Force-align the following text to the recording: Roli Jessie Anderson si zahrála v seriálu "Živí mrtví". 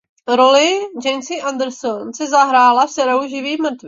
Roli 0.27 0.79
Jessie 1.05 1.41
Anderson 1.41 2.11
si 2.13 2.25
zahrála 2.27 2.85
v 2.85 2.89
seriálu 2.91 3.27
"Živí 3.27 3.57
mrtví". 3.61 3.77